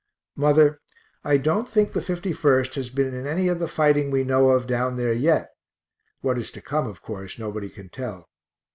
Mother, 0.35 0.81
I 1.23 1.37
don't 1.37 1.69
think 1.69 1.93
the 1.93 1.99
51st 1.99 2.73
has 2.73 2.89
been 2.89 3.13
in 3.13 3.27
any 3.27 3.47
of 3.49 3.59
the 3.59 3.67
fighting 3.67 4.09
we 4.09 4.23
know 4.23 4.49
of 4.49 4.65
down 4.65 4.97
there 4.97 5.13
yet 5.13 5.51
what 6.21 6.39
is 6.39 6.49
to 6.53 6.59
come 6.61 6.87
of 6.87 7.03
course 7.03 7.37
nobody 7.37 7.69
can 7.69 7.89
tell. 7.89 8.27